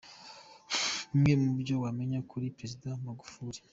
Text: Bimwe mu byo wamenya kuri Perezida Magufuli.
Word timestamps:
Bimwe 1.09 1.33
mu 1.43 1.51
byo 1.61 1.75
wamenya 1.83 2.19
kuri 2.29 2.53
Perezida 2.57 2.87
Magufuli. 3.05 3.59